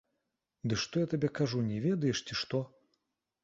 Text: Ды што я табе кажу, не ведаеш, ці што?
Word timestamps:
Ды 0.71 0.79
што 0.83 1.03
я 1.03 1.07
табе 1.11 1.31
кажу, 1.41 1.59
не 1.69 1.79
ведаеш, 1.87 2.25
ці 2.29 2.41
што? 2.43 2.67